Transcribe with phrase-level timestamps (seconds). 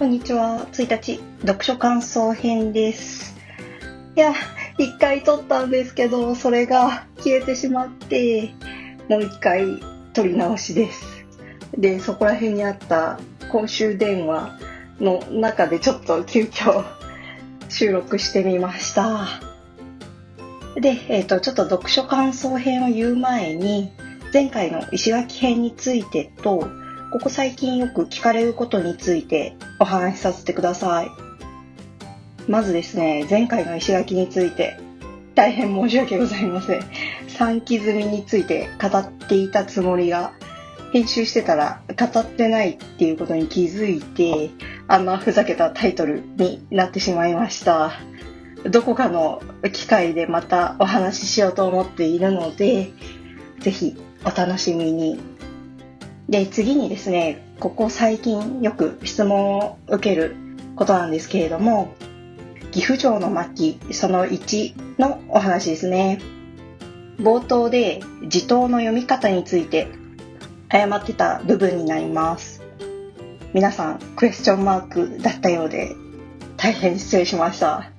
[0.00, 0.66] こんにちは。
[0.72, 3.36] 1日、読書感想編です。
[4.16, 4.32] いや、
[4.78, 8.54] 一回撮ったんですけど、それが消えてしまって、
[9.10, 9.66] もう一回
[10.14, 11.26] 撮り直しです。
[11.76, 13.20] で、そこら辺にあった
[13.52, 14.58] 公衆電話
[15.00, 16.82] の中でちょっと急遽
[17.68, 19.26] 収録してみました。
[20.76, 23.92] で、えっ、と、ちょっと読書感想編を言う前に、
[24.32, 26.70] 前回の石垣編についてと、
[27.10, 31.10] ここ最近よく聞かれることについてお話しさせてください。
[32.46, 34.78] まずですね、前回の石垣について、
[35.34, 36.82] 大変申し訳ございません。
[37.26, 40.32] 三期済みについて語っていたつもりが、
[40.92, 44.50] 編集してたら語ってないっていうことに気づいて、
[44.86, 47.92] あんなふざけたタイトルになってしまいました。
[48.70, 49.42] どこかの
[49.72, 52.92] 機会でまたお話ししようと思っているので、
[53.58, 55.18] ぜひお楽しみに。
[56.30, 60.36] で、次にですね、ここ最近よく質問を受ける
[60.76, 61.92] ことなんですけれども、
[62.70, 66.20] 岐阜城の末期その1のお話ですね。
[67.18, 69.88] 冒頭で字頭の読み方について
[70.68, 72.62] 誤ってた部分になります。
[73.52, 75.96] 皆さんクエスチョンマークだったようで
[76.56, 77.90] 大変失礼しました。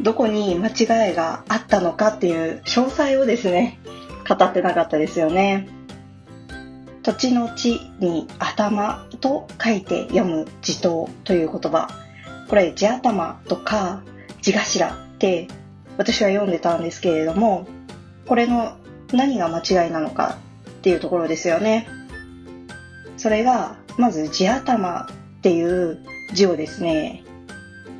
[0.00, 3.78] どこに間違いがあったのかっていう詳細をですね、
[4.28, 5.77] 語ってなかったですよね。
[7.08, 11.88] 土地の地に頭と書いて読む字頭という言葉。
[12.50, 14.02] これ地頭とか
[14.42, 15.48] 地頭って
[15.96, 17.66] 私は読んでたんですけれども、
[18.26, 18.76] これの
[19.10, 20.36] 何が間違いなのか
[20.68, 21.88] っていうところですよね。
[23.16, 27.24] それが、まず地頭っていう字をですね、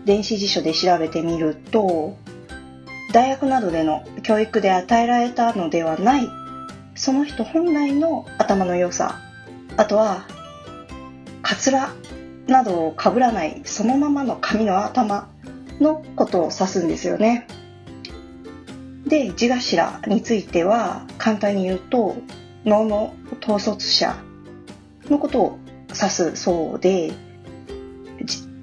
[0.05, 2.14] 電子辞書で調べてみると、
[3.14, 6.29] 大学などでの教育で与えられたのではない、
[6.99, 9.21] その人本来の頭の良さ、
[9.77, 10.27] あとは、
[11.43, 11.93] カツラ
[12.49, 15.29] などを被らないそのままの髪の頭
[15.81, 17.47] のことを指すんですよね。
[19.07, 22.17] で、字頭については簡単に言うと
[22.64, 24.17] 脳の統率者
[25.08, 25.58] のことを
[25.89, 27.13] 指すそうで、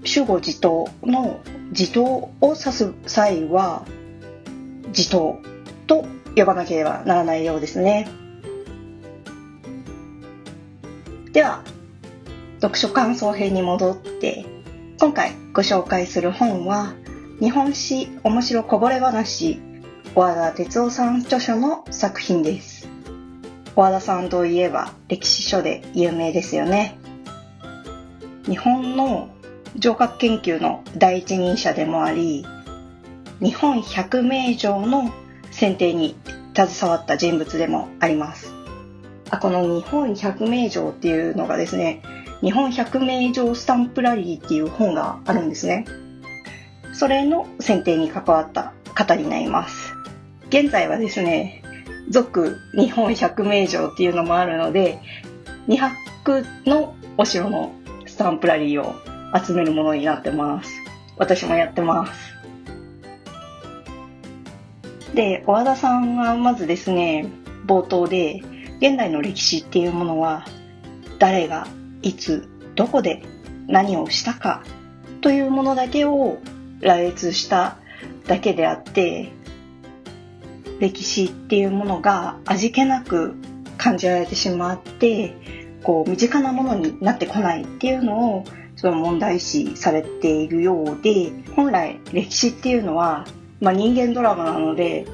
[0.03, 2.03] 主語自頭の自頭
[2.41, 3.85] を指す際は
[4.87, 5.39] 自頭
[5.87, 8.24] と呼ばなければならないようですね。
[11.35, 11.65] では、
[12.61, 14.45] 読書感想編に戻って、
[15.01, 16.93] 今回ご紹介する本は、
[17.41, 19.59] 日本史面白こぼれ話、
[20.15, 22.87] 小和田哲夫さん著書の作品です。
[23.75, 26.97] 小和田さんといえば歴史書で有名ですよね。
[28.45, 29.27] 日本の
[29.77, 32.45] 城郭研究の第一人者でもあり、
[33.41, 35.11] 日本百名城の
[35.51, 36.15] 選定に
[36.55, 38.54] 携わった人物でもあります。
[39.35, 42.01] あこの日本百名城っていうのがですね、
[42.41, 45.85] 日本百名城スタンプラリーっていう本があるんですね。
[46.93, 49.93] それの選定に関わった方になります。
[50.47, 51.61] 現在はですね、
[52.09, 54.99] 続日本百名城っていうのもあるので、
[55.67, 57.73] 200のお城の
[58.05, 58.95] スタンプラリーを
[59.37, 60.71] 集めるものになってます。
[61.17, 62.35] 私もやってます。
[65.13, 67.25] で、小和田さんはまずですね、
[67.65, 68.41] 冒頭で、
[68.79, 70.45] 現代の歴史っていうものは、
[71.19, 71.67] 誰が
[72.01, 73.23] いつどこで
[73.67, 74.63] 何をしたか
[75.21, 76.39] というものだけを
[76.81, 77.77] 羅列した
[78.27, 79.31] だけであって
[80.79, 83.33] 歴史っていうものが味気なく
[83.77, 85.35] 感じられてしまって
[85.83, 88.43] こう身近なものになってこないっていうのを
[88.75, 93.25] その問題視されているようで本来歴史っていうのは、
[93.61, 95.05] まあ、人間ドラマなので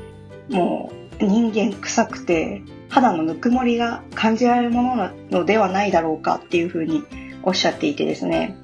[0.50, 7.04] もう人間臭くて肌のぬくもりが感じられるものなのではないだろうかっていうふうに
[7.44, 8.58] おっしゃっていてですね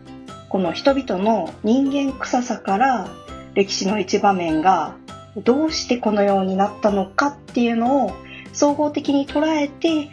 [0.50, 3.10] この人々の人間臭さから
[3.54, 4.96] 歴史の一場面が
[5.44, 8.12] どうしてこのようになったのかっていうのを
[8.54, 10.10] 総合的に捉えて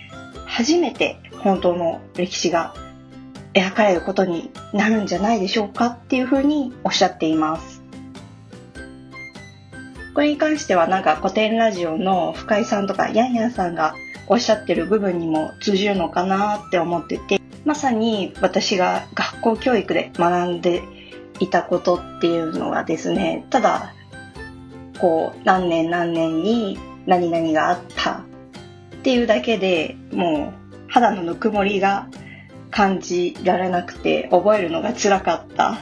[0.47, 2.75] 初めて本当の歴史が
[3.55, 7.74] 描かれることになるんじゃないでしょうかっていうふうにおっしゃっています。
[10.15, 13.95] これに関してはなんか古典ラジオの深井さんとかヤンヤンさんが
[14.29, 20.83] おっしゃってる部分にも通じるのかなって思っててまさに私が学校教育で学んで
[21.41, 23.93] いたことっていうのはですねただ
[25.01, 28.23] こう何年何年に何々があったっ
[29.03, 30.55] ていうだけでも
[30.89, 32.09] う肌のぬくもりが
[32.71, 35.79] 感じられなくて覚えるのが辛かった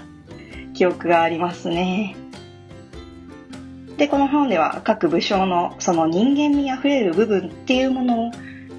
[0.74, 2.16] 記憶がありますね。
[4.02, 8.32] で、この本では各武将のその人間味あふれる部分っていうもの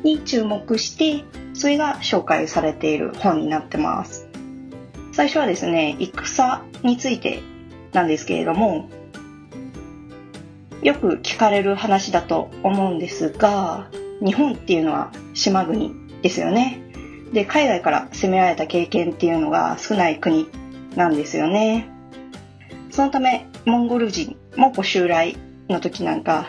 [0.04, 1.24] に注目して、
[1.54, 4.28] それが紹介されている本になってます。
[5.14, 7.40] 最初はですね、戦について
[7.94, 8.90] なんですけれども、
[10.82, 13.88] よく聞かれる話だと思うんですが、
[14.20, 16.82] 日本っていうのは島国ですよね。
[17.32, 20.50] で、海外から攻められた経験っていうのが少ない国
[20.98, 21.88] なんですよね。
[22.92, 25.38] そのため、モンゴル人、蒙古襲来
[25.70, 26.48] の時なんか、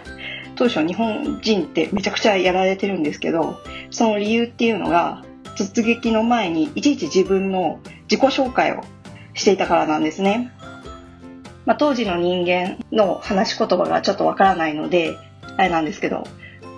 [0.56, 3.58] 当初日本人ってめちゃくちゃやられてるんですけど、
[3.90, 5.24] その理由っていうのが、
[5.56, 7.78] 突撃の前にいちいち自分の
[8.10, 8.82] 自己紹介を
[9.34, 10.52] していたからなんですね。
[11.64, 15.16] まあ、当時の人間の話し言葉がちょっとわからないので、
[15.56, 16.24] あれなんですけど、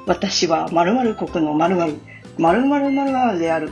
[0.07, 1.95] 私は〇〇国の〇〇、
[2.39, 3.71] 〇〇〇〇である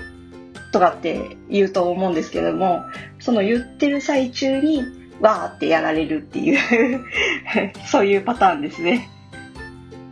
[0.73, 2.83] とかって言うと思うんですけれども、
[3.21, 4.83] その言ってる最中に
[5.21, 7.05] わーってやられるっていう
[7.87, 9.09] そういうパターンですね。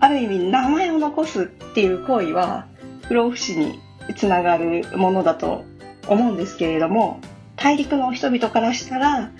[0.00, 2.66] ある意味名前を残すっていう行為は
[3.06, 3.78] 不老不死に
[4.16, 5.64] つながるものだと
[6.08, 7.20] 思うんですけれども
[7.56, 9.30] 大陸の人々からしたら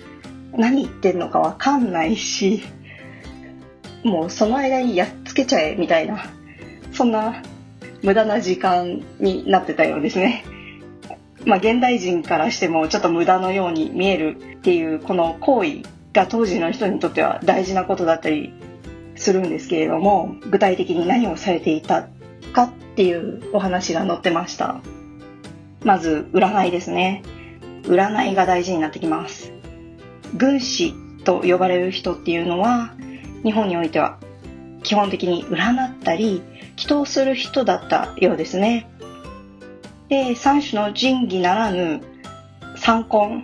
[0.55, 2.63] 何言ってんのかわかんないし
[4.05, 6.25] もうその間にやっつけちゃえみたいな
[6.93, 7.43] そんな
[8.01, 10.45] 無駄な時間になってたようですね。
[11.45, 15.81] まあ現代人からしてもちょっと無駄のように見えるっていうこの行為
[16.13, 18.53] が当時の人にとっては大事なことだったり
[19.15, 22.07] するんですけれども具体的に何をされていた
[22.53, 24.81] かっていうお話が載ってました。
[25.83, 27.23] まず占いですね。
[27.83, 29.51] 占いが大事になってきます。
[30.37, 30.93] 軍師
[31.25, 32.93] と呼ばれる人っていうのは
[33.43, 34.17] 日本においては
[34.83, 36.41] 基本的に占ったり
[36.77, 38.87] 祈祷する人だったようですね。
[40.09, 42.01] で三種の神器ならぬ
[42.75, 43.43] 三根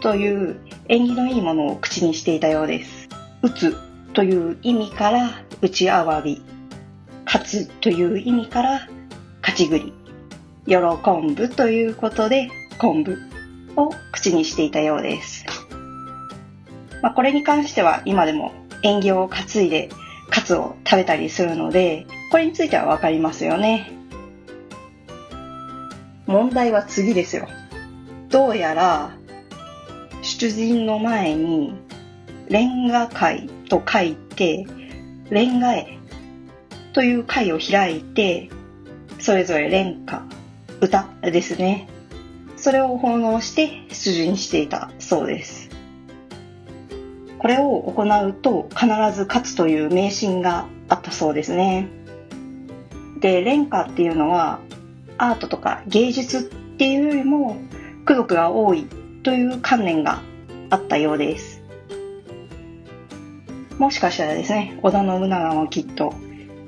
[0.00, 3.08] という縁起のいいものを口にしていたようです
[3.42, 5.30] 打つという意味から
[5.62, 6.42] 内あわび、
[7.24, 8.88] 勝つという意味から
[9.40, 9.92] 勝ち栗、
[10.66, 10.76] 喜
[11.34, 13.18] ぶということで昆布
[13.76, 15.44] を口にしていたようです。
[17.02, 18.52] まあ、これに関しては今でも
[18.82, 19.88] 縁起を担いで
[20.28, 23.99] カツを食べたりするので、これについてはわかりますよね。
[26.30, 27.48] 問題は次ですよ。
[28.28, 29.10] どうやら、
[30.22, 31.74] 出陣の前に、
[32.48, 34.64] レンガ会と書いて、
[35.28, 35.98] 恋愛
[36.92, 38.48] という会を開いて、
[39.18, 40.22] それぞれ連歌、
[40.80, 41.88] 歌ですね。
[42.56, 45.68] それを奉納して出陣していたそうです。
[47.38, 51.88] これを行うと必ず勝つという迷信があったそうですね。
[53.18, 54.60] で、連歌っていうのは
[55.22, 56.42] アートとか芸術っ
[56.78, 57.58] ていうよりも
[58.04, 58.86] 功徳が多い
[59.22, 60.22] という観念が
[60.70, 61.62] あったようです。
[63.78, 66.14] もしかしたらですね、織田信長もきっと、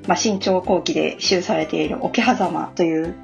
[0.07, 3.15] まあ、新朝後期で記されている桶狭間という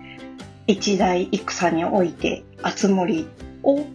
[0.65, 3.27] 一大戦において、熱森
[3.61, 3.85] を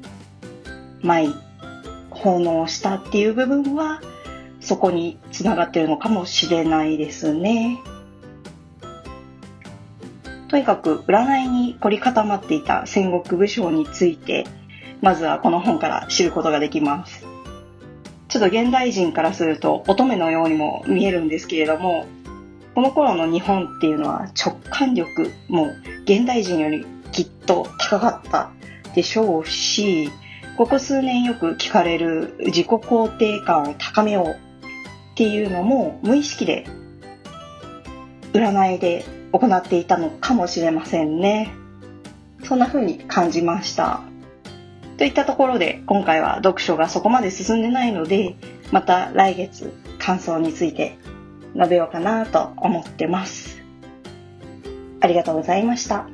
[1.02, 1.34] 舞い
[2.10, 4.00] 奉納したっていう部分は、
[4.60, 7.80] そこにつながってるのかもしれないですね。
[10.54, 14.44] とにかく占いに凝り固まっていた戦国武将について、
[15.00, 17.26] まずはこの本から知ることができます。
[18.28, 22.06] ちょっと現代人からすると乙女のようにも見えるんですけれども、
[22.76, 25.72] この頃の日本っていうのは直感力も
[26.04, 28.52] 現代人よりきっと高かった
[28.94, 30.08] でしょうし、
[30.56, 36.64] ここ数年よく聞かれる自己肯定感を高めようっていうのも無意識で
[38.32, 39.04] 占いで
[39.38, 41.52] 行っていたのかもしれませんね。
[42.44, 44.00] そんな風に感じました。
[44.96, 48.36] といったところで今回は読書がそこまで進んでないので
[48.70, 50.96] また来月感想について
[51.56, 53.60] 述べようかなと思ってます。
[55.00, 56.06] ありがとうございました。